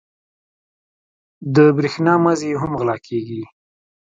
د 1.55 1.57
برېښنا 1.77 2.13
مزي 2.23 2.47
یې 2.51 2.59
هم 2.61 2.71
غلا 2.79 2.97
کېږي. 3.07 3.43